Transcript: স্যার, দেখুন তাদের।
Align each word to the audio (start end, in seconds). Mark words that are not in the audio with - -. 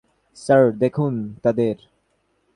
স্যার, 0.37 0.63
দেখুন 0.73 1.13
তাদের। 1.43 1.75